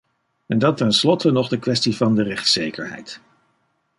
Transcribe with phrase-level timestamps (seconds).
[0.45, 3.21] En dan ten slotte nog de kwestie van de rechtszekerheid.